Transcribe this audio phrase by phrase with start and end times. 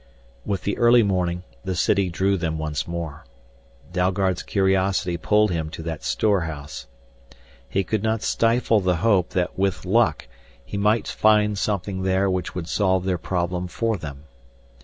[0.47, 3.23] With the early morning the city drew them once more.
[3.93, 6.87] Dalgard's curiosity pulled him to that storehouse.
[7.69, 10.27] He could not stifle the hope that with luck
[10.65, 14.23] he might find something there which would solve their problem for them.